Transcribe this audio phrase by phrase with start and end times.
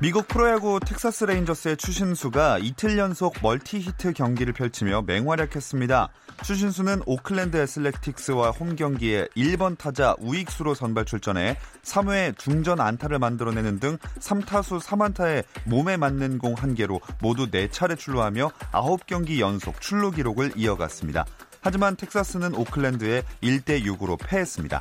[0.00, 6.08] 미국 프로야구 텍사스 레인저스의 추신수가 이틀 연속 멀티 히트 경기를 펼치며 맹활약했습니다.
[6.44, 13.98] 추신수는 오클랜드 애슬레틱스와 홈 경기에 1번 타자 우익수로 선발 출전해 3회 중전 안타를 만들어내는 등
[14.20, 21.26] 3타수 3안타에 몸에 맞는 공 1개로 모두 4차례 출루하며 9경기 연속 출루 기록을 이어갔습니다.
[21.60, 24.80] 하지만 텍사스는 오클랜드에 1대 6으로 패했습니다.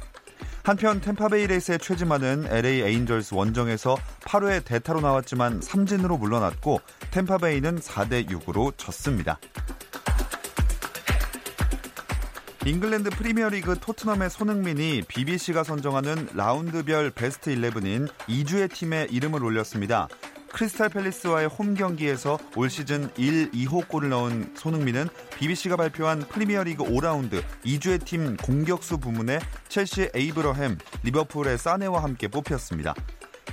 [0.67, 8.73] 한편 템파베이 레이스의 최지만은 LA 에인절스 원정에서 8회 대타로 나왔지만 삼진으로 물러났고 템파베이는 4대 6으로
[8.75, 9.39] 졌습니다.
[12.65, 20.09] 잉글랜드 프리미어리그 토트넘의 손흥민이 BBC가 선정하는 라운드별 베스트 11인 2주의 팀에 이름을 올렸습니다.
[20.57, 27.43] 크리스탈 팰리스와의 홈 경기에서 올 시즌 1, 2호 골을 넣은 손흥민은 BBC가 발표한 프리미어리그 5라운드
[27.63, 32.95] 2주의 팀 공격수 부문에 첼시 에이브러햄, 리버풀의 사네와 함께 뽑혔습니다.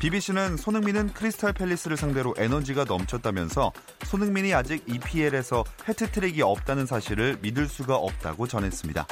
[0.00, 3.70] BBC는 손흥민은 크리스탈 팰리스를 상대로 에너지가 넘쳤다면서
[4.04, 9.06] 손흥민이 아직 EPL에서 해트트릭이 없다는 사실을 믿을 수가 없다고 전했습니다.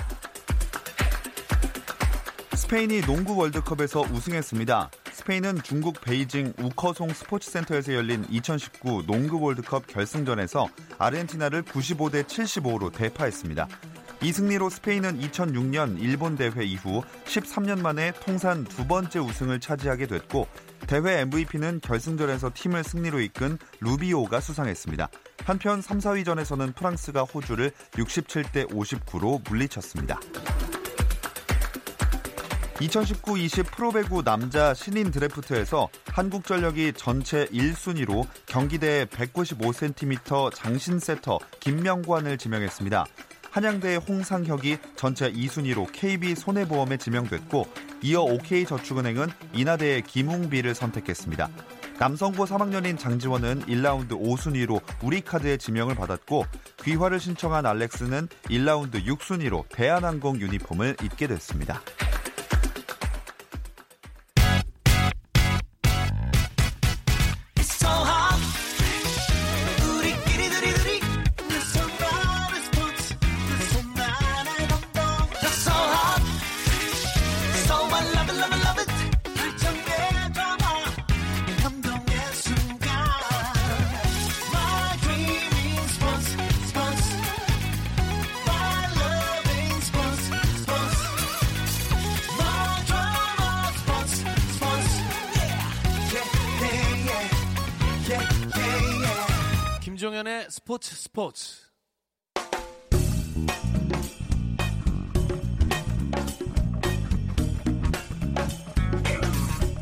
[2.54, 4.90] 스페인이 농구 월드컵에서 우승했습니다.
[5.22, 10.66] 스페인은 중국 베이징 우커송 스포츠센터에서 열린 2019 농구 월드컵 결승전에서
[10.98, 13.68] 아르헨티나를 95대 75로 대파했습니다.
[14.22, 20.48] 이 승리로 스페인은 2006년 일본 대회 이후 13년 만에 통산 두 번째 우승을 차지하게 됐고
[20.88, 25.08] 대회 MVP는 결승전에서 팀을 승리로 이끈 루비오가 수상했습니다.
[25.44, 30.18] 한편 3, 4위전에서는 프랑스가 호주를 67대 59로 물리쳤습니다.
[32.82, 43.06] 2019-20 프로배구 남자 신인 드래프트에서 한국전력이 전체 1순위로 경기대 195cm 장신 세터 김명관을 지명했습니다.
[43.50, 47.66] 한양대의 홍상혁이 전체 2순위로 KB 손해보험에 지명됐고
[48.02, 51.50] 이어 OK저축은행은 인하대의 김웅비를 선택했습니다.
[51.98, 56.46] 남성고 3학년인 장지원은 1라운드 5순위로 우리카드에 지명을 받았고
[56.82, 61.80] 귀화를 신청한 알렉스는 1라운드 6순위로 대한항공 유니폼을 입게 됐습니다.
[101.22, 101.62] 스포츠.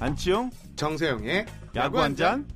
[0.00, 1.46] 안치용 정세영의
[1.76, 2.46] 야구 한 잔.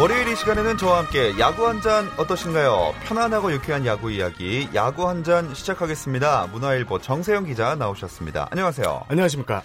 [0.00, 2.94] 월요일 이 시간에는 저와 함께 야구 한 잔 어떠신가요?
[3.04, 6.48] 편안하고 유쾌한 야구 이야기 야구 한 잔 시작하겠습니다.
[6.48, 8.48] 문화일보 정세영 기자 나오셨습니다.
[8.50, 9.04] 안녕하세요.
[9.08, 9.62] 안녕하십니까.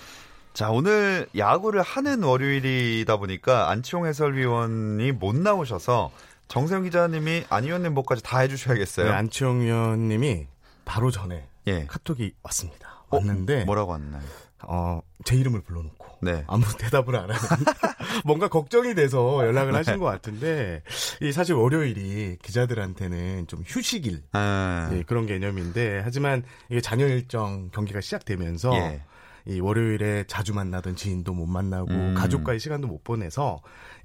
[0.54, 6.12] 자, 오늘 야구를 하는 월요일이다 보니까 안치홍 해설위원이 못 나오셔서
[6.52, 9.06] 정세영 기자님이 안 위원님 목까지 다 해주셔야겠어요.
[9.06, 10.48] 네, 안치홍 위원님이
[10.84, 11.86] 바로 전에 예.
[11.86, 13.06] 카톡이 왔습니다.
[13.10, 14.22] 왔는데 어, 뭐라고 왔나요?
[14.64, 16.44] 어, 제 이름을 불러놓고 네.
[16.48, 17.40] 아무 대답을 안 하는
[18.26, 20.84] 뭔가 걱정이 돼서 연락을 하신 것 같은데
[21.22, 28.02] 이 사실 월요일이 기자들한테는 좀 휴식일 아, 예, 그런 개념인데 하지만 이게 잔여 일정 경기가
[28.02, 29.02] 시작되면서 예.
[29.46, 32.14] 이 월요일에 자주 만나던 지인도 못 만나고 음.
[32.16, 33.62] 가족과의 시간도 못 보내서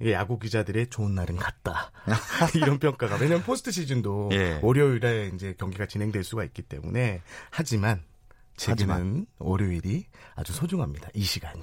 [0.09, 1.91] 야구 기자들의 좋은 날은 갔다
[2.55, 4.59] 이런 평가가 왜냐면 포스트 시즌도 예.
[4.61, 8.03] 월요일에 이제 경기가 진행될 수가 있기 때문에 하지만
[8.55, 9.25] 제게는 하지만.
[9.39, 10.05] 월요일이
[10.35, 11.61] 아주 소중합니다 이 시간이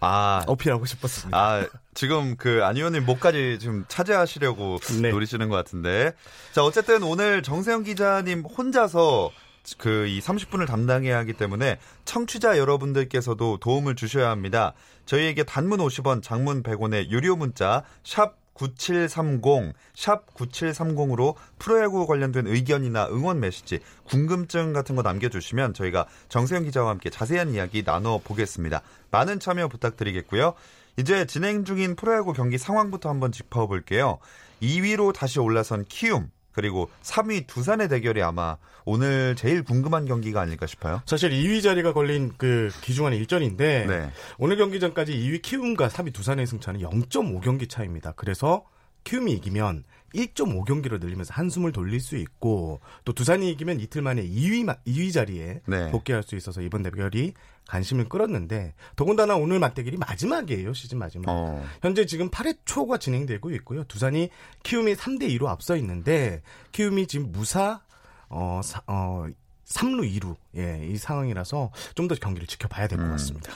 [0.00, 1.38] 아, 어필하고 싶었습니다.
[1.38, 5.10] 아, 지금 그 안 의원님 목까지 지금 차지하시려고 네.
[5.10, 6.12] 노리시는 것 같은데.
[6.52, 9.30] 자, 어쨌든 오늘 정세영 기자님 혼자서
[9.78, 14.74] 그 이 30분을 담당해야 하기 때문에 청취자 여러분들께서도 도움을 주셔야 합니다.
[15.06, 23.40] 저희에게 단문 50원, 장문 100원의 유료 문자 샵 9730, 샵 9730으로 프로야구 관련된 의견이나 응원
[23.40, 28.82] 메시지, 궁금증 같은 거 남겨주시면 저희가 정세영 기자와 함께 자세한 이야기 나눠보겠습니다.
[29.10, 30.54] 많은 참여 부탁드리겠고요.
[30.96, 34.18] 이제 진행 중인 프로야구 경기 상황부터 한번 짚어볼게요.
[34.62, 41.02] 2위로 다시 올라선 키움, 그리고 3위 두산의 대결이 아마 오늘 제일 궁금한 경기가 아닐까 싶어요.
[41.04, 44.10] 사실 2위 자리가 걸린 그 기중한 일전인데 네.
[44.38, 48.12] 오늘 경기 전까지 2위 키움과 3위 두산의 승차는 0.5경기 차입니다.
[48.16, 48.64] 그래서
[49.04, 49.84] 키움이 이기면
[50.14, 55.90] 1.5경기로 늘리면서 한숨을 돌릴 수 있고 또 두산이 이기면 이틀 만에 2위 2위 자리에 네.
[55.90, 57.34] 복귀할 수 있어서 이번 대결이
[57.68, 61.24] 관심을 끌었는데 더군다나 오늘 맞대결이 마지막이에요 시즌 마지막.
[61.30, 61.64] 어.
[61.82, 63.84] 현재 지금 8회 초가 진행되고 있고요.
[63.84, 64.28] 두산이
[64.62, 67.80] 키움이 3대 2로 앞서 있는데 키움이 지금 무사
[68.28, 69.26] 어, 사, 어
[69.66, 73.50] 3루 2루 예, 이 상황이라서 좀 더 경기를 지켜봐야 될것 같습니다.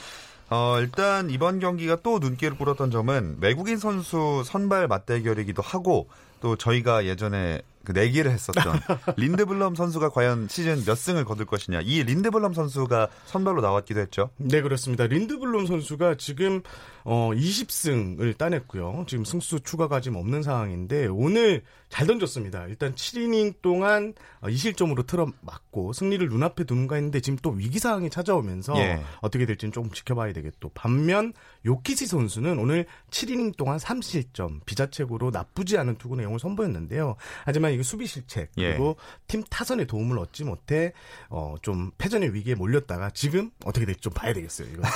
[0.51, 6.09] 어, 일단 이번 경기가 또 눈길을 끌었던 점은 외국인 선수 선발 맞대결이기도 하고
[6.41, 8.63] 또 저희가 예전에 그 내기를 했었던
[9.17, 11.81] 린드블럼 선수가 과연 시즌 몇 승을 거둘 것이냐.
[11.81, 14.29] 이 린드블럼 선수가 선발로 나왔기도 했죠.
[14.37, 15.07] 네, 그렇습니다.
[15.07, 16.61] 린드블럼 선수가 지금
[17.05, 19.07] 어 20승을 따냈고요.
[19.09, 22.67] 지금 승수 추가가 지금 없는 상황인데 오늘 잘 던졌습니다.
[22.67, 24.13] 일단 7이닝 동안
[24.43, 29.01] 2실점으로 틀어맞고 승리를 눈앞에 두는가 했는데 지금 또 위기 상황이 찾아오면서 예.
[29.23, 31.33] 어떻게 될지는 조금 지켜봐야 되겠고 반면
[31.65, 37.17] 요키시 선수는 오늘 7이닝 동안 3실점 비자책으로 나쁘지 않은 투구 내용을 선보였는데요.
[37.47, 38.71] 하지만 이게 수비 실책 예.
[38.71, 38.97] 그리고
[39.29, 40.93] 팀 타선의 도움을 얻지 못해
[41.31, 44.69] 어 좀 패전의 위기에 몰렸다가 지금 어떻게 될지 좀 봐야 되겠어요.
[44.69, 44.89] 이것도.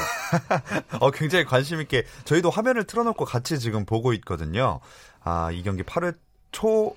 [1.00, 4.81] 어, 굉장히 관심 있게 저희도 화면을 틀어놓고 같이 지금 보고 있거든요.
[5.25, 6.17] 아, 이 경기 8회
[6.52, 6.94] 초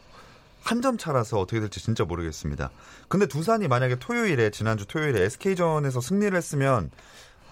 [0.62, 2.72] 한점 차라서 어떻게 될지 진짜 모르겠습니다.
[3.08, 6.90] 근데 두산이 만약에 토요일에 지난주 토요일에 SK전에서 승리를 했으면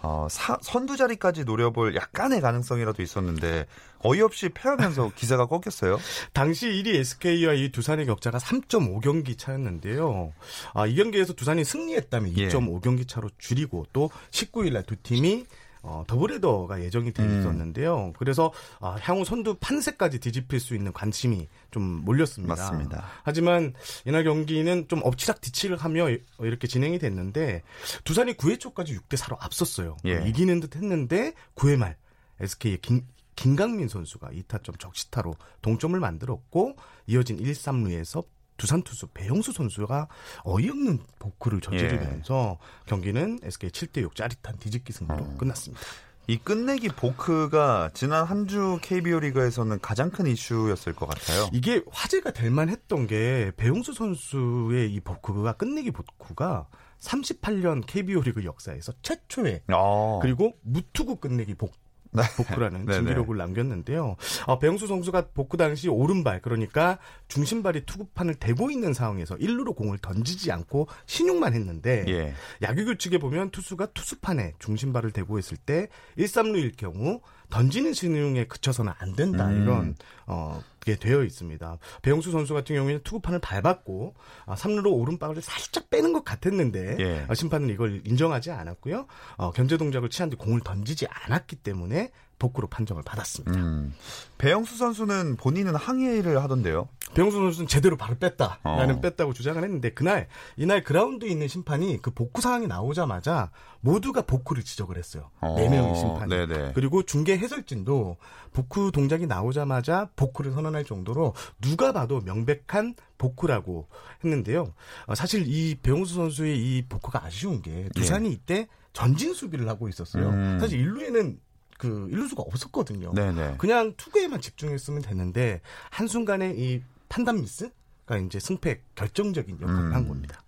[0.01, 3.65] 어, 사- 선두 자리까지 노려볼 약간의 가능성이라도 있었는데
[4.04, 6.00] 어이없이 패하면서 기세가 꺾였어요.
[6.34, 10.34] 당시 1위 SK와 이 두산의 격차가 3.5경기 차였는데요.
[10.74, 12.48] 아, 이 경기에서 두산이 승리했다면 예.
[12.50, 15.46] 2.5경기 차로 줄이고 또 19일 날 두 팀이
[15.82, 17.40] 어, 더블헤더가 예정이 돼 음.
[17.40, 18.14] 있었는데요.
[18.18, 22.56] 그래서 아, 향후 선두 판세까지 뒤집힐 수 있는 관심이 좀 몰렸습니다.
[22.56, 23.06] 맞습니다.
[23.24, 23.74] 하지만
[24.06, 26.08] 이날 경기는 좀 엎치락 뒤치를 하며
[26.40, 27.64] 이렇게 진행이 됐는데
[28.06, 29.98] 두산이 9회 초까지 6대 4로 앞섰어요.
[30.06, 30.24] 예.
[30.26, 31.98] 이기는 듯 했는데 9회 말
[32.40, 36.75] SK의 김, 김강민 선수가 2타점 적시타로 동점을 만들었고
[37.07, 38.25] 이어진 1, 3루에서
[38.57, 40.07] 두산 투수 배영수 선수가
[40.45, 45.83] 어이없는 보크를 저지르면서 경기는 SK 7대 6 짜릿한 뒤집기 승부로 끝났습니다.
[46.27, 51.50] 이 끝내기 보크가 지난 한 주 KBO 리그에서는 가장 큰 이슈였을 것 같아요.
[51.51, 56.68] 이게 화제가 될 만했던 게 배용수 선수의 이 보크가 끝내기 보크가
[57.01, 60.19] 38년 KBO 리그 역사에서 최초의 어.
[60.21, 61.74] 그리고 무투구 끝내기 복
[62.13, 62.24] 네.
[62.38, 62.88] 복구라는.
[62.92, 64.15] 진기록을 남겼는데요.
[64.45, 70.51] 어, 배영수 선수가 복구 당시 오른발 그러니까 중심발이 투구판을 대고 있는 상황에서 1루로 공을 던지지
[70.51, 72.33] 않고 신용만 했는데 예.
[72.62, 78.94] 야구 규칙에 보면 투수가 투수판에 중심발을 대고 있을 때 1, 3루일 경우 던지는 신용에 그쳐서는
[78.98, 79.62] 안 된다 음.
[79.62, 79.95] 이런
[80.25, 81.78] 어 그게 되어 있습니다.
[82.01, 87.25] 배영수 선수 같은 경우에는 투구판을 밟았고 아, 3루로 오른발을 살짝 빼는 것 같았는데 예.
[87.30, 89.07] 어, 심판은 이걸 인정하지 않았고요.
[89.38, 92.12] 어, 견제 동작을 취한 뒤 공을 던지지 않았기 때문에
[92.44, 93.57] 복구로 판정을 받았습니다.
[93.57, 93.94] 음.
[94.38, 96.90] 배영수 선수는 본인은 항의를 하던데요.
[97.13, 98.60] 배영수 선수는 제대로 발을 뺐다.
[98.63, 98.75] 어.
[98.75, 104.64] 나는 뺐다고 주장을 했는데 그날 이날 그라운드에 있는 심판이 그 복구 상황이 나오자마자 모두가 복구를
[104.64, 105.30] 지적을 했어요.
[105.40, 105.56] 어.
[105.57, 106.30] 네 명의 심판이.
[106.30, 106.73] 네네.
[106.76, 108.18] 그리고 중계 해설진도
[108.52, 113.88] 복구 동작이 나오자마자 복구를 선언할 정도로 누가 봐도 명백한 복구라고
[114.26, 114.73] 했는데요.
[115.06, 120.26] 어, 사실 이 배용수 선수의 이 복구가 아쉬운 게 두산이 이때 전진 수비를 하고 있었어요.
[120.26, 120.30] 예.
[120.30, 120.57] 음.
[120.59, 121.40] 사실 일루에는
[121.83, 123.13] 그 일루수가 없었거든요.
[123.13, 123.56] 네네.
[123.57, 125.59] 그냥 투구에만 집중했으면 됐는데
[125.90, 129.94] 한 순간에 이 판단 미스가 이제 승패 결정적인 역할을 음.
[129.94, 130.42] 한 겁니다.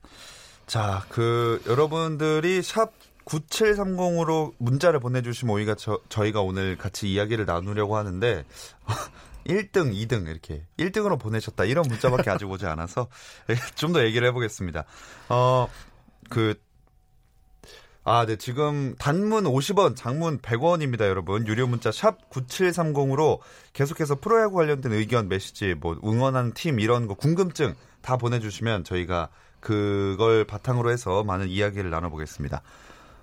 [0.66, 2.94] 자, 그 여러분들이 샵
[3.26, 8.46] 9730으로 문자를 보내주시면 오히려 저, 저희가 오늘 같이 이야기를 나누려고 하는데
[9.46, 13.10] 1등, 2등 이렇게 1등으로 보내셨다 이런 문자밖에 아직 오지 않아서
[13.76, 14.86] 좀 더 얘기를 해보겠습니다.
[15.30, 15.68] 어,
[16.30, 16.56] 그
[18.08, 18.36] 아, 네.
[18.36, 21.48] 지금 단문 50원, 장문 100원입니다, 여러분.
[21.48, 23.40] 유료 문자 샵 9730으로
[23.74, 29.30] 계속해서 프로야구 관련된 의견, 메시지, 뭐 응원하는 팀 이런 거 궁금증 다 보내 주시면 저희가
[29.60, 32.62] 그걸 바탕으로 해서 많은 이야기를 나눠 보겠습니다.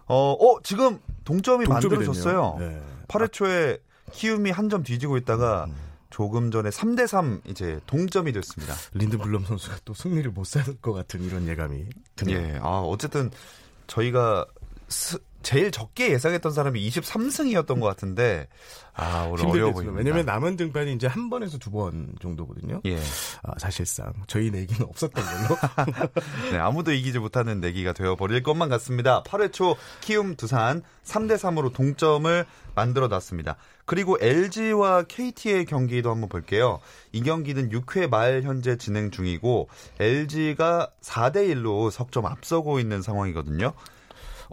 [0.07, 2.57] 어, 어 지금 동점이, 동점이 만들어졌어요.
[2.59, 2.83] 네.
[3.07, 3.79] 8회 초에
[4.11, 5.69] 키움이 한 점 뒤지고 있다가
[6.11, 8.75] 조금 전에 3대 3 이제 동점이 됐습니다.
[8.95, 11.85] 린드블럼 선수가 또 승리를 못 살 것 같은 이런 예감이
[12.17, 12.37] 드네요.
[12.37, 12.59] 예.
[12.61, 13.31] 아, 어쨌든
[13.87, 14.45] 저희가
[14.93, 18.47] 스- 제일 적게 예상했던 사람이 23승이었던 것 같은데
[18.95, 19.99] 아 오늘 어려워 보입니다.
[19.99, 22.81] 왜냐면 남은 등판이 이제 한 번에서 두 번 정도거든요.
[22.85, 22.97] 예.
[23.43, 25.59] 아, 사실상 저희 내기는 없었던 걸로.
[26.53, 29.25] 네, 아무도 이기지 못하는 내기가 되어 버릴 것만 같습니다.
[29.25, 32.47] 8회 초 키움 두산 3대 3으로 동점을
[32.77, 33.57] 만들어 놨습니다.
[33.85, 36.79] 그리고 LG와 KT의 경기도 한번 볼게요.
[37.11, 39.69] 이 경기는 6회 말 현재 진행 중이고
[39.99, 43.73] LG가 4대 1로 석점 앞서고 있는 상황이거든요.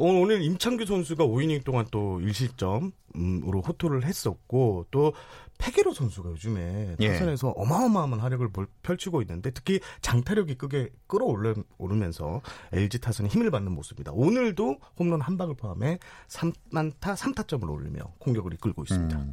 [0.01, 5.13] 오늘 임창규 선수가 5이닝 동안 또 1실점으로 호투를 했었고 또
[5.57, 7.07] 페게로 선수가 요즘에 예.
[7.11, 12.41] 타선에서 어마어마한 활약을 볼- 펼치고 있는데 특히 장타력이 끄게 끌어오르면서
[12.71, 14.13] LG 타선에 힘을 받는 모습입니다.
[14.13, 19.17] 오늘도 홈런 한 방을 포함해 3만타 3타점을 올리며 공격을 이끌고 있습니다.
[19.17, 19.31] 음.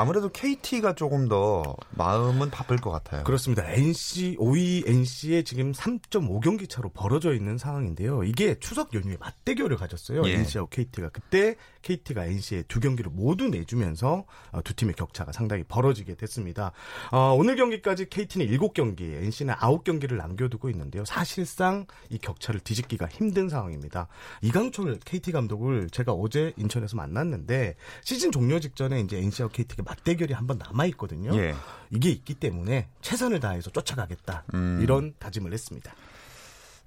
[0.00, 3.22] 아무래도 KT가 조금 더 마음은 바쁠 것 같아요.
[3.24, 3.70] 그렇습니다.
[3.70, 8.24] NC 5위 NC에 지금 3.5경기 차로 벌어져 있는 상황인데요.
[8.24, 10.22] 이게 추석 연휴에 맞대결을 가졌어요.
[10.26, 10.34] 예.
[10.36, 16.14] NC하고 KT가 그때 KT가 NC에 두 경기를 모두 내주면서 어, 두 팀의 격차가 상당히 벌어지게
[16.16, 16.72] 됐습니다.
[17.10, 21.04] 어, 오늘 경기까지 KT는 7경기, NC는 9경기를 남겨두고 있는데요.
[21.04, 24.08] 사실상 이 격차를 뒤집기가 힘든 상황입니다.
[24.42, 30.50] 이강철 KT 감독을 제가 어제 인천에서 만났는데 시즌 종료 직전에 이제 NC와 KT가 맞대결이 한
[30.50, 31.32] 번 남아 있거든요.
[31.36, 31.54] 예.
[31.90, 34.80] 이게 있기 때문에 최선을 다해서 쫓아가겠다 음.
[34.82, 35.94] 이런 다짐을 했습니다.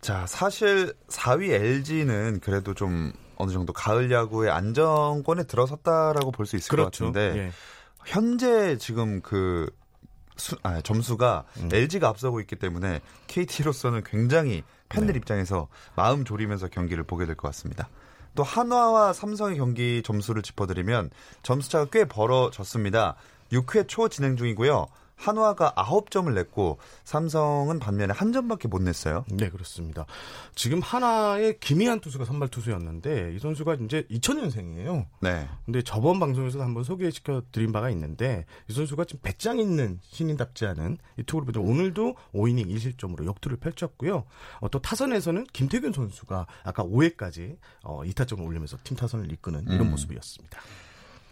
[0.02, 6.76] 자, 사실 4위 LG는 그래도 좀 어느 정도 가을 야구의 안정권에 들어섰다라고 볼 수 있을
[6.76, 7.52] 것 같은데 예.
[8.06, 9.70] 현재 지금 그
[10.36, 11.70] 수, 아, 점수가 음.
[11.72, 15.18] LG가 앞서고 있기 때문에 KT로서는 굉장히 팬들 네.
[15.20, 17.88] 입장에서 마음 졸이면서 경기를 보게 될 것 같습니다.
[18.36, 21.12] 또 한화와 삼성의 경기 점수를 짚어드리면
[21.44, 23.16] 점수차가 꽤 벌어졌습니다.
[23.52, 24.88] 6회 초 진행 중이고요.
[25.16, 29.26] 한화가 9점을 냈고 삼성은 반면에 한 점밖에 못 냈어요.
[29.30, 30.06] 네, 그렇습니다.
[30.56, 35.06] 지금 하나의 김희한 투수가 선발 투수였는데 이 선수가 이제 2000년생이에요.
[35.22, 35.48] 네.
[35.66, 40.98] 근데 저번 방송에서도 한번 소개시켜 드린 바가 있는데 이 선수가 지금 배짱 있는 신인답지 않은
[41.18, 41.62] 이 투구를 보죠.
[41.62, 44.26] 오늘도 5이닝 1실점으로 역투를 펼쳤고요.
[44.60, 49.92] 어, 또 타선에서는 김태균 선수가 아까 5회까지 어, 2타점을 올리면서 팀 타선을 이끄는 이런 음.
[49.92, 50.60] 모습이었습니다.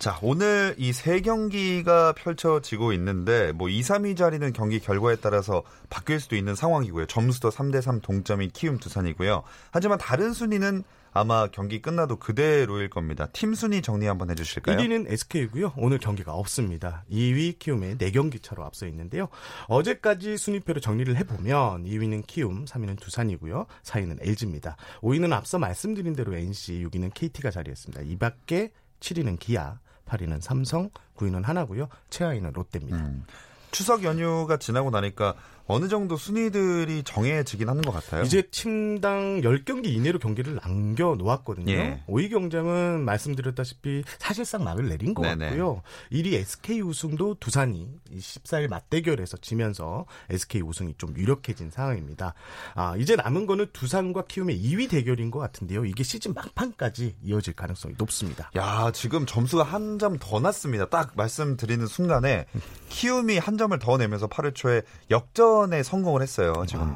[0.02, 6.20] 자, 오늘 이 세 경기가 펼쳐지고 있는데 뭐 2, 3위 자리는 경기 결과에 따라서 바뀔
[6.20, 7.06] 수도 있는 상황이고요.
[7.06, 9.44] 점수도 3대 3 동점인 키움 두산이고요.
[9.70, 13.28] 하지만 다른 순위는 아마 경기 끝나도 그대로일 겁니다.
[13.32, 14.76] 팀 순위 정리 한번 해 주실까요?
[14.78, 15.74] 1위는 SK고요.
[15.78, 17.04] 오늘 경기가 없습니다.
[17.12, 19.28] 2위 키움의 4경기 차로 앞서 있는데요.
[19.68, 23.68] 어제까지 순위표로 정리를 해보면 2위는 키움, 3위는 두산이고요.
[23.84, 24.78] 4위는 LG입니다.
[25.02, 28.02] 5위는 앞서 말씀드린 대로 NC, 6위는 KT가 자리했습니다.
[28.02, 29.80] 이 밖에 7위는 기아,
[30.12, 31.88] 8위는 삼성, 9위는 하나고요.
[32.10, 32.98] 최하위는 롯데입니다.
[32.98, 33.26] 음.
[33.72, 35.36] 추석 연휴가 지나고 나니까
[35.72, 38.24] 어느 정도 순위들이 정해지긴 하는 것 같아요.
[38.24, 41.72] 이제 팀당 10경기 이내로 경기를 남겨 놓았거든요.
[41.72, 42.04] 예.
[42.08, 45.46] 5위 경쟁은 말씀드렸다시피 사실상 막을 내린 것 네네.
[45.50, 45.82] 같고요.
[46.12, 52.34] 1위 SK 우승도 두산이 이 14일 맞대결에서 지면서 SK 우승이 좀 유력해진 상황입니다.
[52.76, 55.86] 아, 이제 남은 거는 두산과 키움의 2위 대결인 것 같은데요.
[55.86, 58.50] 이게 시즌 막판까지 이어질 가능성이 높습니다.
[58.58, 60.90] 야, 지금 점수가 한 점 더 났습니다.
[60.90, 62.46] 딱 말씀드리는 순간에
[62.90, 66.54] 키움이 한 점을 더 내면서 8회 초에 역전 에 성공을 했어요.
[66.68, 66.96] 지금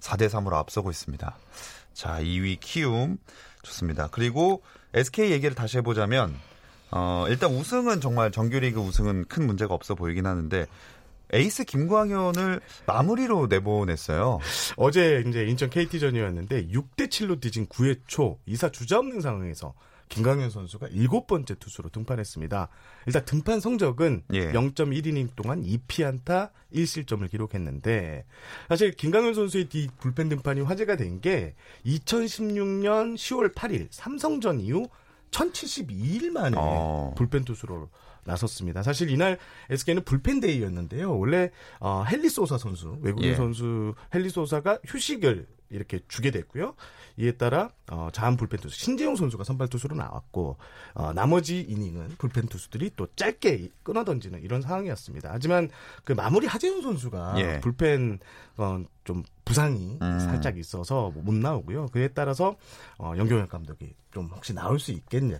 [0.00, 1.36] 4대 3으로 앞서고 있습니다.
[1.92, 3.18] 자, 2위 키움
[3.62, 4.08] 좋습니다.
[4.10, 4.62] 그리고
[4.94, 6.34] SK 얘기를 다시 해보자면
[6.90, 10.66] 어, 일단 우승은 정말 정규리그 우승은 큰 문제가 없어 보이긴 하는데
[11.32, 14.38] 에이스 김광현을 마무리로 내보냈어요.
[14.76, 19.74] 어제 이제 인천 KT전이었는데 6대 7로 뒤진 9회 초 2사 주자 없는 상황에서
[20.08, 22.68] 김강현 선수가 일곱 번째 투수로 등판했습니다.
[23.06, 24.52] 일단 등판 성적은 예.
[24.52, 28.24] 0.1이닝 동안 2피안타 1실점을 기록했는데
[28.68, 31.54] 사실 김강현 선수의 이 불펜 등판이 화제가 된 게
[31.86, 34.88] 2016년 10월 8일 삼성전 이후
[35.30, 37.14] 1072일 만에 어.
[37.16, 37.88] 불펜 투수로
[38.24, 38.82] 나섰습니다.
[38.82, 39.38] 사실 이날
[39.70, 41.16] SK는 불펜 데이였는데요.
[41.16, 43.34] 원래 어, 헨리 소사 선수 외국인 예.
[43.34, 46.74] 선수 헨리 소사가 휴식을 이렇게 주게 됐고요.
[47.16, 50.56] 이에 따라 어, 자한 불펜 투수 신재용 선수가 선발 투수로 나왔고
[50.94, 55.30] 어, 나머지 이닝은 불펜 투수들이 또 짧게 끊어 던지는 이런 상황이었습니다.
[55.32, 55.70] 하지만
[56.04, 57.60] 그 마무리 하재훈 선수가 예.
[57.60, 58.18] 불펜
[58.56, 60.20] 어, 좀 부상이 음.
[60.20, 61.86] 살짝 있어서 못 나오고요.
[61.86, 62.56] 그에 따라서
[62.98, 65.38] 어, 연경현 감독이 좀 혹시 나올 수 있겠냐.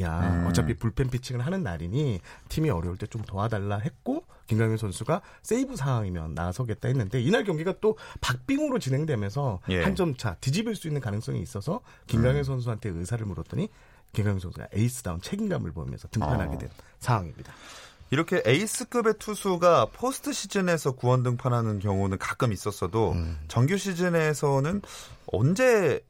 [0.00, 0.46] 야, 음.
[0.46, 6.34] 어차피 불펜 피칭을 하는 날이니 팀이 어려울 때 좀 도와달라 했고 김강현 선수가 세이브 상황이면
[6.34, 9.82] 나서겠다 했는데 이날 경기가 또 박빙으로 진행되면서 예.
[9.82, 12.04] 한점 차 뒤집을 수 있는 가능성이 있어서 음.
[12.06, 13.68] 김강현 선수한테 의사를 물었더니
[14.12, 16.58] 김광현 선수가 에이스다운 책임감을 보이면서 등판하게 어.
[16.58, 16.68] 된
[16.98, 17.52] 상황입니다.
[18.10, 23.38] 이렇게 에이스급의 투수가 포스트 시즌에서 구원 등판하는 경우는 가끔 있었어도 음.
[23.48, 24.82] 정규 시즌에서는
[25.32, 26.02] 언제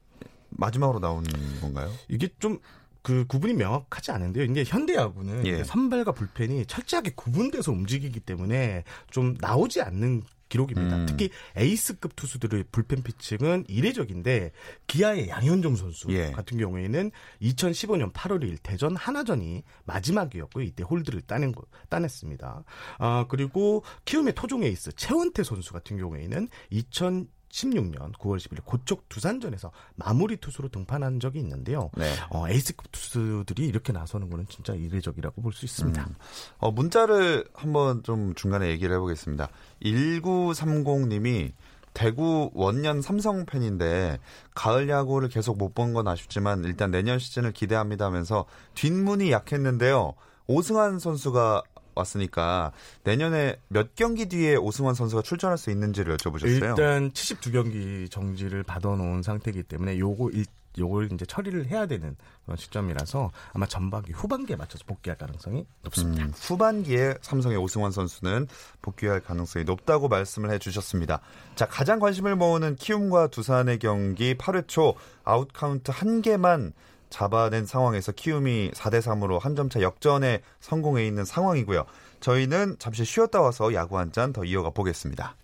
[0.51, 1.29] 마지막으로 나오는
[1.61, 1.91] 건가요?
[2.09, 2.59] 이게 좀
[3.03, 4.45] 그 구분이 명확하지 않은데요.
[4.45, 5.65] 이제 현대야구는 예.
[5.65, 10.97] 선발과 불펜이 철저하게 구분돼서 움직이기 때문에 좀 나오지 않는 기록입니다.
[10.97, 11.07] 음.
[11.07, 14.53] 특히 에이스급 투수들의 불펜 피칭은 이례적인데
[14.87, 16.33] 기아의 양현종 선수 예.
[16.33, 17.11] 같은 경우에는
[17.43, 20.65] 2015년 8월 2일 대전 한화전이 마지막이었고요.
[20.65, 22.65] 이때 홀드를 따낸 거, 따냈습니다.
[22.99, 29.71] 아, 그리고 키움의 토종 에이스 최원태 선수 같은 경우에는 2000 16년 9월 10일 고척 두산전에서
[29.97, 31.91] 마무리 투수로 등판한 적이 있는데요.
[31.97, 32.13] 네.
[32.31, 36.03] 어, 에이스급 투수들이 이렇게 나서는 거는 진짜 이례적이라고 볼 수 있습니다.
[36.03, 36.15] 음.
[36.59, 39.49] 어, 문자를 한번 좀 중간에 얘기를 해보겠습니다.
[39.83, 41.53] 1930님이
[41.95, 44.19] 대구 원년 삼성 팬인데
[44.55, 50.15] 가을 야구를 계속 못 본 건 아쉽지만 일단 내년 시즌을 기대합니다 하면서 뒷문이 약했는데요.
[50.47, 51.63] 오승환 선수가
[51.99, 52.73] 왔으니까
[53.05, 56.63] 내년에 몇 경기 뒤에 오승환 선수가 출전할 수 있는지를 여쭤보셨어요.
[56.63, 60.45] 일단 72경기 정지를 받아놓은 상태이기 때문에 요거 일,
[60.79, 66.25] 요걸 이제 처리를 해야 되는 그런 시점이라서 아마 전반기 후반기에 맞춰서 복귀할 가능성이 높습니다.
[66.25, 68.47] 음, 후반기에 삼성의 오승환 선수는
[68.81, 71.21] 복귀할 가능성이 높다고 말씀을 해주셨습니다.
[71.57, 76.73] 자, 가장 관심을 모으는 키움과 두산의 경기 8회 초 아웃 카운트 한 개만
[77.11, 81.85] 잡아낸 상황에서 키움이 4대 3으로 한 점 차 역전에 성공해 있는 상황이고요.
[82.21, 85.37] 저희는 잠시 쉬었다 와서 야구 한 잔 더 이어가 보겠습니다.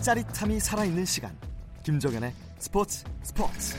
[0.00, 1.36] 짜릿함이 살아있는 시간
[1.84, 3.76] 김종현의 스포츠 스포츠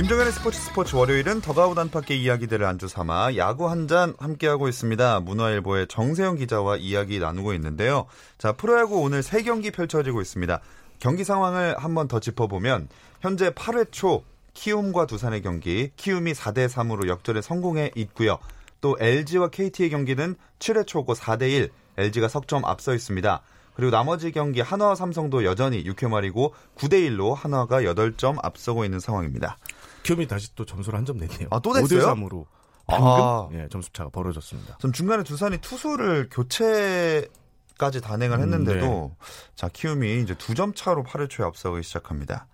[0.00, 5.20] 김종현의 스포츠 스포츠 월요일은 더가웃 안팎의 이야기들을 안주 삼아 야구 한 잔 함께하고 있습니다.
[5.20, 8.06] 문화일보의 정세영 기자와 이야기 나누고 있는데요.
[8.38, 10.58] 자, 프로야구 오늘 세 경기 펼쳐지고 있습니다.
[11.00, 12.88] 경기 상황을 한번 더 짚어보면
[13.20, 18.38] 현재 8회 초 키움과 두산의 경기 키움이 4대 3으로 역전에 성공해 있고요.
[18.80, 23.42] 또 LG와 KT의 경기는 7회 초고 4대 1 LG가 석점 앞서 있습니다.
[23.74, 29.58] 그리고 나머지 경기 한화와 삼성도 여전히 6회 말이고 9대 1로 한화가 8점 앞서고 있는 상황입니다.
[30.02, 31.48] 키움이 다시 또 점수를 한 점 냈네요.
[31.50, 32.00] 아, 또 냈어요?
[32.00, 32.44] 5대 3으로
[32.86, 33.48] 방금 아.
[33.52, 34.78] 예, 점수 차가 벌어졌습니다.
[34.78, 41.28] 좀 중간에 두산이 투수를 교체까지 단행을 했는데도 음, 자 키움이 이제 두 점 차로 8회
[41.30, 42.46] 초에 앞서기 시작합니다.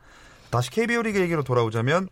[0.50, 2.08] 다시 KBO 리그 얘기로 돌아오자면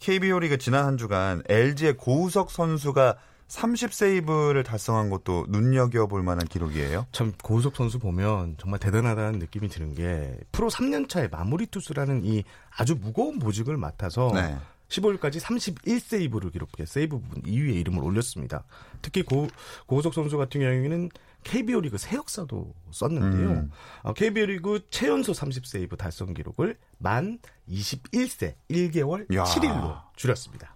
[0.00, 3.16] KBO 리그 지난 한 주간 LG의 고우석 선수가
[3.48, 7.06] 30세이브를 달성한 것도 눈여겨볼 만한 기록이에요.
[7.12, 12.44] 참 고우석 선수 보면 정말 대단하다는 느낌이 드는 게 프로 3년 차에 마무리 투수라는 이
[12.76, 14.56] 아주 무거운 보직을 맡아서 네.
[14.88, 18.64] 15일까지 31세이브를 기록해 세이브 부분 2위에 이름을 올렸습니다.
[19.02, 19.48] 특히 고,
[19.86, 21.10] 고우석 선수 같은 경우에는
[21.44, 23.48] KBO 리그 새 역사도 썼는데요.
[23.50, 23.70] 음.
[24.02, 29.44] 어, KBO 리그 최연소 30세이브 달성 기록을 만 21세 1개월 야.
[29.44, 30.74] 7일로 줄였습니다.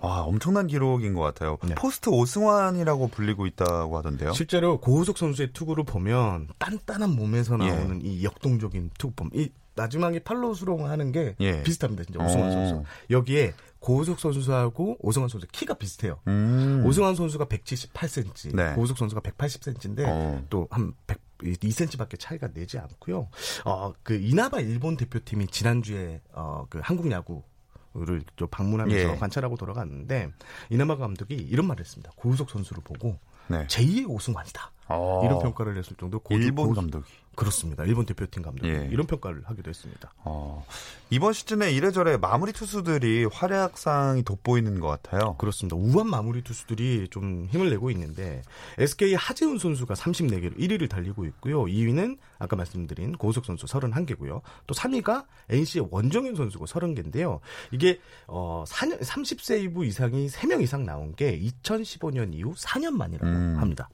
[0.00, 1.58] 와 엄청난 기록인 것 같아요.
[1.64, 1.74] 네.
[1.74, 4.32] 포스트 오승환이라고 불리고 있다고 하던데요.
[4.32, 7.68] 실제로 고우석 선수의 투구를 보면 단단한 몸에서 예.
[7.68, 11.62] 나오는 이 역동적인 투구폼, 이 마지막에 팔로 수롱하는 게 예.
[11.62, 12.04] 비슷합니다.
[12.04, 12.52] 진짜 오승환 어.
[12.52, 12.82] 선수.
[13.10, 16.18] 여기에 고우석 선수하고 오승환 선수 키가 비슷해요.
[16.26, 16.82] 음.
[16.86, 18.74] 오승환 선수가 178cm, 네.
[18.74, 20.42] 고우석 선수가 180cm인데 어.
[20.48, 20.94] 또한
[21.38, 23.28] 2cm밖에 차이가 내지 않고요.
[23.64, 27.42] 어, 그 이나바 일본 대표팀이 지난주에 어, 그 한국 야구
[28.04, 29.16] 를좀 방문하면서 예.
[29.16, 30.30] 관찰하고 돌아갔는데
[30.70, 32.12] 이나마 감독이 이런 말을 했습니다.
[32.16, 33.66] 고우석 선수를 보고 네.
[33.66, 34.72] 제2의 오승환이다.
[34.88, 35.22] 어.
[35.24, 37.04] 이런 평가를 했을 정도 고 일본 고- 감독이.
[37.34, 37.84] 그렇습니다.
[37.84, 38.88] 일본 대표팀 감독이 예.
[38.90, 40.10] 이런 평가를 하기도 했습니다.
[40.24, 40.64] 어,
[41.10, 45.36] 이번 시즌에 이래저래 마무리 투수들이 활약상이 돋보이는 것 같아요.
[45.36, 45.76] 그렇습니다.
[45.76, 48.40] 우한 마무리 투수들이 좀 힘을 내고 있는데
[48.78, 51.64] SK 하재훈 선수가 34개로 1위를 달리고 있고요.
[51.64, 54.40] 2위는 아까 말씀드린 고우석 선수 31개고요.
[54.66, 57.40] 또 3위가 NC의 원정현 선수고 30개인데요.
[57.70, 63.56] 이게 어 4년 30세이브 이상이 3명 이상 나온 게 2015년 이후 4년 만이라고 음.
[63.58, 63.90] 합니다.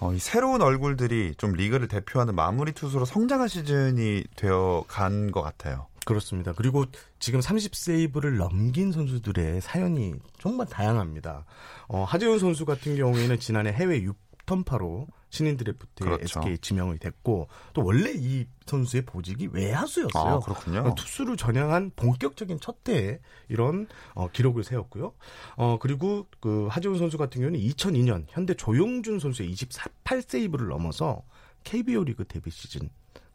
[0.00, 5.86] 어, 이 새로운 얼굴들이 좀 리그를 대표하는 마무리 투수로 성장한 시즌이 되어 간 것 같아요.
[6.04, 6.52] 그렇습니다.
[6.54, 6.84] 그리고
[7.18, 11.44] 지금 30세이브를 넘긴 선수들의 사연이 정말 다양합니다.
[11.88, 14.02] 어, 하재훈 선수 같은 경우에는 지난해 해외
[14.46, 16.38] 6턴파로 신인 드래프트에 그렇죠.
[16.40, 20.34] SK 지명이 됐고 또 원래 이 선수의 보직이 외야수였어요.
[20.34, 20.82] 아, 그렇군요.
[20.86, 23.18] 어, 투수를 전향한 본격적인 첫 해에
[23.48, 25.12] 이런 어, 기록을 세웠고요.
[25.56, 31.24] 어, 그리고 그 하재훈 선수 같은 경우는 2002년 현대 조용준 선수의 28세이브를 넘어서
[31.64, 32.88] KBO 리그 데뷔 시즌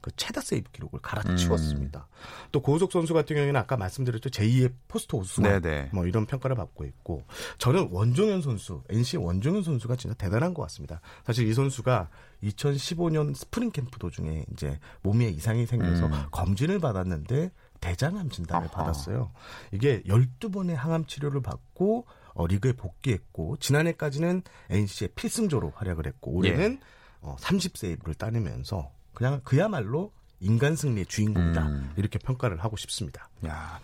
[0.09, 2.07] 그 최다 세이브 기록을 갈아치웠습니다.
[2.51, 5.89] 또 고우석 선수 같은 경우에는 아까 말씀드렸죠 제2의 포스트 오승환 네네.
[5.93, 7.23] 뭐 이런 평가를 받고 있고
[7.59, 10.99] 저는 원종현 선수 NC 원종현 선수가 진짜 대단한 것 같습니다.
[11.25, 12.09] 사실 이 선수가
[12.43, 16.11] 2015년 스프링 캠프 도중에 이제 몸에 이상이 생겨서 음.
[16.31, 18.83] 검진을 받았는데 대장암 진단을 아하.
[18.83, 19.31] 받았어요.
[19.71, 26.79] 이게 12번의 항암 치료를 받고 어, 리그에 복귀했고 지난해까지는 NC의 필승조로 활약을 했고 올해는
[27.21, 31.61] 어, 30세이브를 따내면서 그냥 그야말로 인간 승리의 주인공이다.
[31.61, 31.93] 음.
[31.97, 33.29] 이렇게 평가를 하고 싶습니다.
[33.47, 33.79] 야.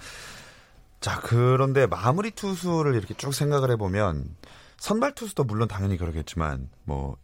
[1.02, 4.36] 자, 그런데 마무리 투수를 이렇게 쭉 생각을 해보면
[4.78, 7.18] 선발 투수도 물론 당연히 그러겠지만 뭐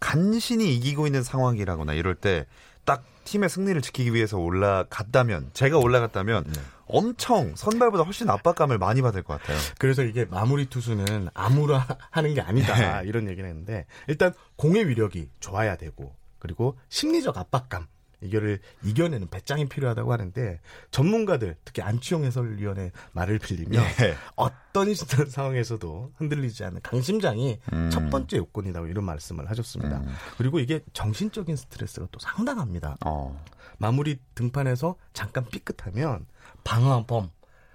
[0.00, 2.46] 간신히 이기고 있는 상황이라거나 이럴 때
[2.88, 6.60] 딱 팀의 승리를 지키기 위해서 올라갔다면 제가 올라갔다면 네.
[6.86, 9.58] 엄청 선발보다 훨씬 압박감을 많이 받을 것 같아요.
[9.78, 13.02] 그래서 이게 마무리 투수는 아무나 하는 게 아니다.
[13.04, 17.86] 이런 얘기를 했는데 일단 공의 위력이 좋아야 되고 그리고 심리적 압박감
[18.20, 24.16] 이거를 이겨내는 배짱이 필요하다고 하는데 전문가들 특히 안치홍 해설위원의 말을 빌리면 예.
[24.34, 24.92] 어떤
[25.28, 27.90] 상황에서도 흔들리지 않는 강심장이 음.
[27.90, 30.02] 첫 번째 요건이라고 이런 말씀을 하셨습니다.
[30.36, 32.96] 그리고 이게 정신적인 스트레스가 또 상당합니다.
[33.04, 33.40] 어.
[33.78, 36.26] 마무리 등판에서 잠깐 삐끗하면
[36.64, 37.30] 방화범.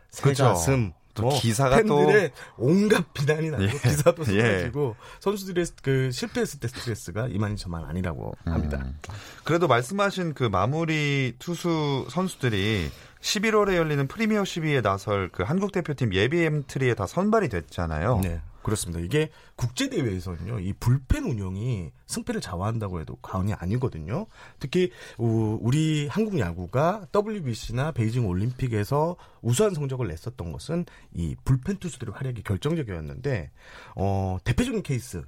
[0.10, 3.68] 새가슴, 또 뭐 기사가 또- 팬들의 온갖 비난이 나고 예.
[3.68, 4.42] 기사도 예.
[4.42, 8.80] 쏟아지고 선수들의 그 실패했을 때 스트레스가 이만저만 아니라고 합니다.
[8.84, 8.98] 음.
[9.44, 12.90] 그래도 말씀하신 그 마무리 투수 선수들이
[13.22, 18.20] 11월에 열리는 프리미어 12에 나설 그 한국 대표팀 예비 엔트리에 다 선발이 됐잖아요.
[18.24, 18.42] 네.
[18.64, 19.00] 그렇습니다.
[19.02, 24.26] 이게 국제 대회에서는요, 이 불펜 운영이 승패를 좌우한다고 해도 과언이 아니거든요.
[24.60, 32.14] 특히 우- 우리 한국 야구가 WBC나 베이징 올림픽에서 우수한 성적을 냈었던 것은 이 불펜 투수들의
[32.16, 33.52] 활약이 결정적이었는데
[33.96, 35.24] 어, 대표적인 케이스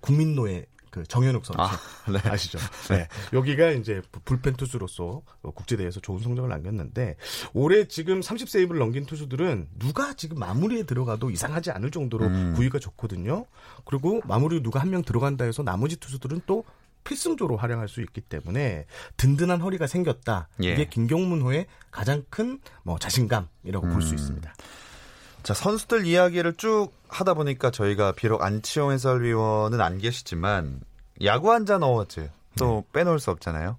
[0.00, 1.70] 국민노예 그 정현욱 선수 아,
[2.12, 2.18] 네.
[2.28, 2.58] 아시죠?
[2.90, 3.08] 네.
[3.32, 7.16] 여기가 이제 부- 불펜 투수로서 어, 국제대회에서 좋은 성적을 남겼는데
[7.54, 12.52] 올해 지금 30세이브를 넘긴 투수들은 누가 지금 마무리에 들어가도 이상하지 않을 정도로 음.
[12.54, 13.46] 구위가 좋거든요.
[13.86, 16.64] 그리고 마무리 누가 한 명 들어간다 해서 나머지 투수들은 또
[17.04, 18.84] 필승조로 활용할 수 있기 때문에
[19.16, 20.48] 든든한 허리가 생겼다.
[20.62, 20.74] 예.
[20.74, 24.14] 이게 김경문호의 가장 큰 뭐 자신감이라고 볼수 음.
[24.16, 24.54] 있습니다.
[25.42, 30.80] 자, 선수들 이야기를 쭉 하다 보니까 저희가 비록 안치홍 해설위원은 안 계시지만
[31.24, 33.76] 야구 한잔 어워즈 또 빼놓을 수 없잖아요.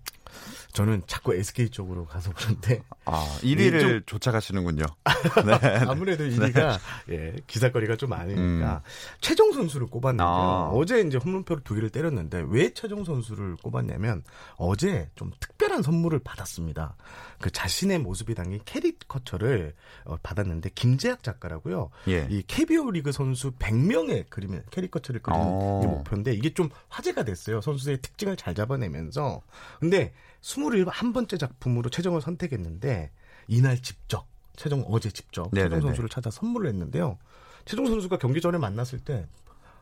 [0.73, 4.83] 저는 자꾸 SK 쪽으로 가서 그런데 아, 1위를 좀- 쫓아가시는군요.
[5.87, 8.81] 아무래도 1위가 예, 기사거리가 좀 많으니까
[9.21, 10.27] 최정 선수를 꼽았는데요.
[10.27, 10.31] 음.
[10.31, 10.69] 아.
[10.73, 14.23] 어제 이제 홈런포를 두 개를 때렸는데 왜 최정 선수를 꼽았냐면
[14.57, 16.95] 어제 좀 특별한 선물을 받았습니다.
[17.39, 21.91] 그 자신의 모습이 담긴 캐리커처를 어, 받았는데 김재학 작가라고요.
[22.07, 22.27] 예.
[22.31, 25.79] 이 KBO 리그 선수 100명의 그림을 캐리커처를 그리는 어.
[25.81, 27.61] 게 목표인데 이게 좀 화제가 됐어요.
[27.61, 29.41] 선수의 특징을 잘 잡아내면서.
[29.79, 33.11] 근데 21번째 작품으로 최정을 선택했는데
[33.47, 35.75] 이날 직접 최종 어제 직접 네네네.
[35.75, 37.17] 최종 선수를 찾아 선물을 했는데요.
[37.65, 39.25] 최종 선수가 경기 전에 만났을 때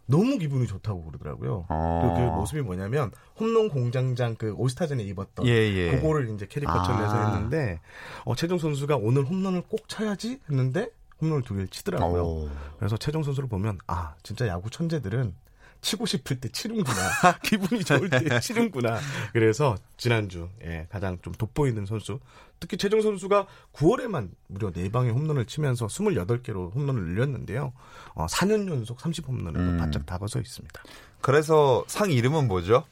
[0.06, 1.66] 너무 기분이 좋다고 그러더라고요.
[1.70, 2.16] 어.
[2.16, 5.92] 그, 그 모습이 뭐냐면 홈런 공장장 그 올스타전에 입었던 예, 예.
[5.92, 7.34] 그거를 이제 캐리커처를 해서 아.
[7.34, 7.80] 했는데
[8.26, 10.90] 어, 최종 선수가 오늘 홈런을 꼭 쳐야지 했는데
[11.22, 12.24] 홈런을 두 개를 치더라고요.
[12.24, 12.50] 오.
[12.78, 15.34] 그래서 최종 선수를 보면 아 진짜 야구 천재들은
[15.82, 16.94] 치고 싶을 때 치는구나.
[17.44, 19.00] 기분이 좋을 때 치는구나.
[19.34, 22.20] 그래서 지난주 예, 가장 좀 돋보이는 선수.
[22.60, 27.74] 특히 최종 선수가 9월에만 무려 4방의 홈런을 치면서 28개로 홈런을 늘렸는데요.
[28.14, 29.78] 어, 4년 연속 30홈런을 음.
[29.80, 30.84] 바짝 다가서 있습니다.
[31.22, 32.86] 그래서 상 이름은 뭐죠?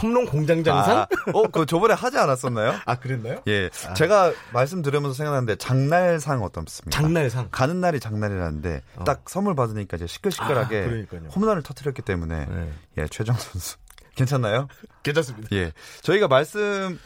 [0.00, 2.74] 홈런 공장장상 아, 어, 그거 저번에 하지 않았었나요?
[2.86, 3.42] 아, 그랬나요?
[3.46, 3.70] 예.
[3.96, 6.90] 제가 말씀 들으면서 생각났는데 장날상 어떻습니까?
[6.90, 9.04] 장날상 가는 날이 장날이라는데 어.
[9.04, 11.28] 딱 선물 받으니까 이제 시끌시끌하게 아.
[11.34, 12.72] 홈런을 터뜨렸기 때문에 네.
[12.98, 13.76] 예, 최정 선수
[14.16, 14.68] 괜찮나요?
[15.02, 15.72] 괜찮습니다 예.
[16.02, 16.98] 저희가 말씀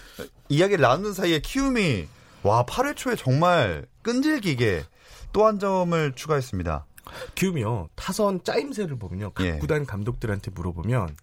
[0.49, 2.09] 이야기를 나누는 사이에 키움이
[2.42, 4.85] 와, 8회 초에 정말 끈질기게
[5.33, 6.87] 또 한 점을 추가했습니다.
[7.35, 9.59] 키움이요 타선 짜임새를 보면요 각 예.
[9.59, 11.14] 구단 감독들한테 물어보면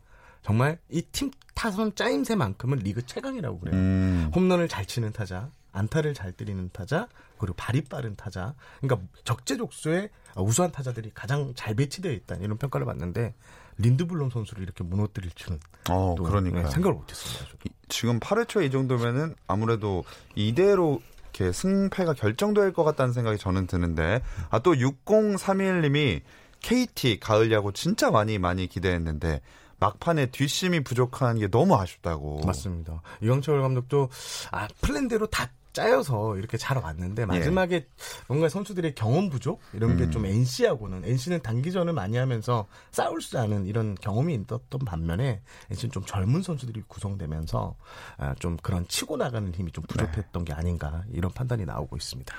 [0.43, 3.75] 정말 이 팀 타선 짜임새만큼은 리그 최강이라고 그래요.
[3.75, 4.31] 음.
[4.35, 8.53] 홈런을 잘 치는 타자, 안타를 잘 때리는 타자, 그리고 발이 빠른 타자.
[8.81, 13.33] 그러니까 적재적소에 우수한 타자들이 가장 잘 배치되어 있다 이런 평가를 받는데
[13.77, 17.45] 린드블럼 선수를 이렇게 무너뜨릴 줄은 어, 또 그러니까 네, 생각을 못했습니다.
[17.51, 17.57] 저도.
[17.89, 20.03] 지금 8회 초에 이 정도면은 아무래도
[20.35, 21.01] 이대로
[21.35, 26.21] 이렇게 승패가 결정될 것 같다는 생각이 저는 드는데 아 또 6031님이
[26.61, 29.41] KT 가을 야구 진짜 많이 많이 기대했는데
[29.83, 32.41] 막판에 뒷심이 부족한 게 너무 아쉽다고.
[32.45, 33.01] 맞습니다.
[33.21, 34.09] 이광철 감독도
[34.51, 37.87] 아 플랜대로 다 짜여서 이렇게 잘 왔는데 마지막에
[38.27, 43.95] 뭔가 선수들의 경험 부족 이런 게좀 NC하고는 NC는 단기전을 많이 하면서 싸울 수 않은 이런
[43.95, 45.41] 경험이 있었던 반면에
[45.71, 47.75] NC는 좀 젊은 선수들이 구성되면서
[48.17, 52.33] 아, 좀 그런 치고 나가는 힘이 좀 부족했던 게 아닌가 이런 판단이 나오고 있습니다.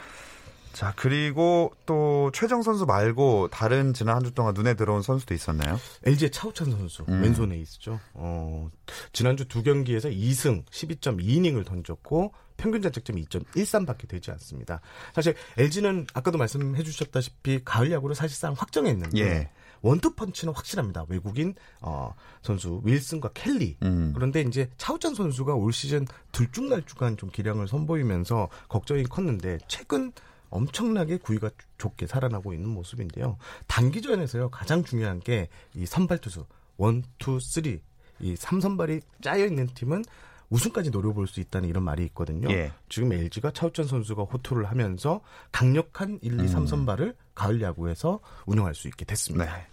[0.75, 5.79] 자 그리고 또 최정 선수 말고 다른 지난 한 주 동안 눈에 들어온 선수도 있었나요?
[6.05, 7.23] LG의 차우찬 선수 음.
[7.23, 8.01] 왼손 에이스죠.
[8.15, 8.71] 어,
[9.13, 14.81] 지난주 두 경기에서 2승 12.2이닝을 던졌고 평균 자책점이 2.13밖에 되지 않습니다.
[15.15, 19.51] 사실 LG는 아까도 말씀해 주셨다시피 가을 야구를 사실상 확정했는데 예.
[19.83, 21.05] 원투 펀치는 확실합니다.
[21.09, 23.77] 외국인 어, 선수 윌슨과 켈리.
[23.83, 24.13] 음.
[24.15, 30.13] 그런데 이제 차우찬 선수가 올 시즌 들쭉날쭉한 좀 기량을 선보이면서 걱정이 컸는데 최근
[30.55, 33.37] 엄청나게 구위가 좋게 살아나고 있는 모습인데요.
[33.67, 37.81] 단기전에서요 가장 중요한 게 이 선발 투수 one, two, three
[38.21, 40.05] 이 삼선발이 짜여 있는 팀은
[40.51, 42.49] 우승까지 노려볼 수 있다는 이런 말이 있거든요.
[42.51, 42.71] 예.
[42.89, 49.05] 지금 LG가 차우찬 선수가 호투를 하면서 강력한 1, 2, 3선발을 가을 야구에서 운영할 수 있게
[49.05, 49.57] 됐습니다.
[49.57, 49.67] 네.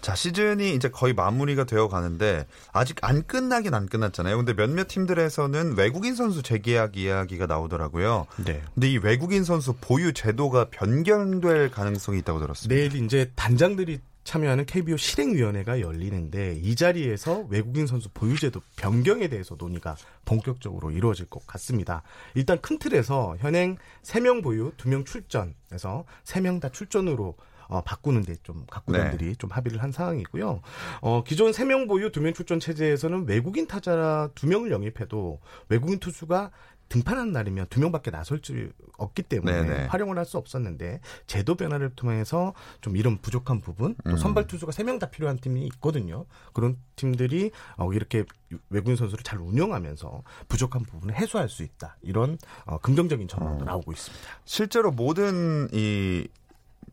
[0.00, 4.36] 자, 시즌이 이제 거의 마무리가 되어 가는데 아직 안 끝나긴 안 끝났잖아요.
[4.36, 8.26] 근데 몇몇 팀들에서는 외국인 선수 재계약 이야기가 나오더라고요.
[8.44, 8.62] 네.
[8.74, 12.74] 근데 이 외국인 선수 보유 제도가 변경될 가능성이 있다고 들었습니다.
[12.74, 19.96] 내일 이제 단장들이 참여하는 KBO 실행위원회가 열리는데 이 자리에서 외국인 선수 보유제도 변경에 대해서 논의가
[20.24, 22.02] 본격적으로 이루어질 것 같습니다.
[22.34, 27.36] 일단 큰 틀에서 현행 3명 보유, 2명 출전에서 3명 다 출전으로
[27.70, 29.34] 어, 바꾸는데 좀 각구단들이 네.
[29.36, 30.60] 좀 합의를 한 상황이고요.
[31.00, 36.50] 어, 기존 3명 보유, 2명 출전 체제에서는 외국인 타자 2명을 영입해도 외국인 투수가
[36.88, 38.52] 등판한 날이면 두 명밖에 나설 수
[38.98, 39.84] 없기 때문에 네네.
[39.86, 44.16] 활용을 할 수 없었는데 제도 변화를 통해서 좀 이런 부족한 부분 또 음.
[44.16, 46.26] 선발 투수가 세 명 다 필요한 팀이 있거든요.
[46.52, 48.24] 그런 팀들이 어, 이렇게
[48.70, 51.96] 외국인 선수를 잘 운영하면서 부족한 부분을 해소할 수 있다.
[52.02, 53.66] 이런 어, 긍정적인 전망도 어.
[53.66, 54.26] 나오고 있습니다.
[54.44, 56.26] 실제로 모든 이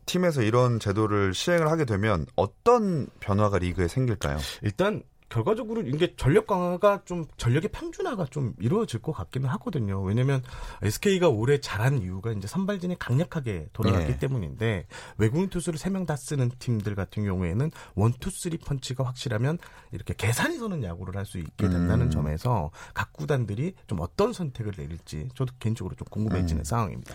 [0.08, 4.38] 팀에서 이런 제도를 시행을 하게 되면 어떤 변화가 리그에 생길까요?
[4.62, 10.00] 일단 결과적으로 이게 전력 강화가 좀 전력의 평준화가 좀 이루어질 것 같기는 하거든요.
[10.02, 10.42] 왜냐면
[10.80, 14.18] SK가 올해 잘한 이유가 이제 선발진이 강력하게 돌아갔기 예.
[14.18, 14.86] 때문인데
[15.18, 19.58] 외국인 투수를 세 명 다 쓰는 팀들 같은 경우에는 one two three 펀치가 확실하면
[19.92, 22.10] 이렇게 계산이 서는 야구를 할 수 있게 된다는 음.
[22.10, 26.64] 점에서 각 구단들이 좀 어떤 선택을 내릴지 저도 개인적으로 좀 궁금해지는 음.
[26.64, 27.12] 상황입니다.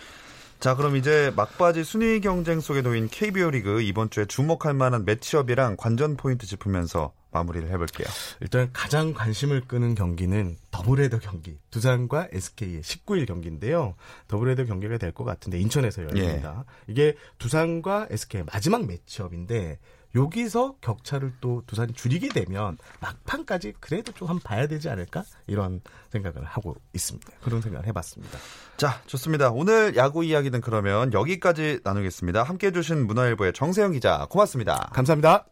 [0.60, 5.76] 자, 그럼 이제 막바지 순위 경쟁 속에 놓인 KBO 리그 이번 주에 주목할 만한 매치업이랑
[5.76, 8.06] 관전 포인트 짚으면서 마무리를 해볼게요.
[8.40, 13.94] 일단 가장 관심을 끄는 경기는 더블헤더 경기 두산과 SK의 19일 경기인데요.
[14.28, 16.64] 더블헤더 경기가 될 것 같은데 인천에서 열립니다.
[16.86, 19.78] 이게 두산과 SK의 마지막 매치업인데
[20.14, 26.44] 여기서 격차를 또 두산이 줄이게 되면 막판까지 그래도 좀 한번 봐야 되지 않을까 이런 생각을
[26.44, 27.32] 하고 있습니다.
[27.42, 28.38] 그런 생각을 해봤습니다.
[28.76, 29.50] 자, 좋습니다.
[29.50, 32.42] 오늘 야구 이야기는 그러면 여기까지 나누겠습니다.
[32.42, 34.90] 함께 해 주신 문화일보의 정세영 기자, 고맙습니다.
[34.92, 35.46] 감사합니다.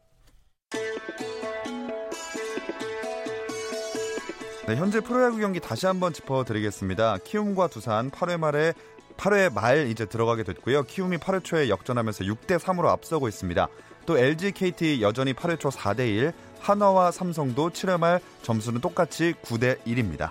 [4.68, 7.18] 네, 현재 프로야구 경기 다시 한번 짚어드리겠습니다.
[7.24, 8.74] 키움과 두산 8회 말에
[9.16, 10.84] 8회 말 이제 들어가게 됐고요.
[10.84, 13.68] 키움이 8회 초에 역전하면서 6대 3으로 앞서고 있습니다.
[14.06, 19.78] 또 LG, KT 여전히 8회 초 4대 1, 한화와 삼성도 7회 말 점수는 똑같이 9대
[19.84, 20.30] 1입니다.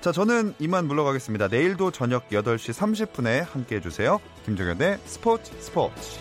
[0.00, 1.48] 자, 저는 이만 물러가겠습니다.
[1.48, 4.18] 내일도 저녁 8시 30분에 함께 해주세요.
[4.46, 6.18] 김종현의 스포츠 스포츠.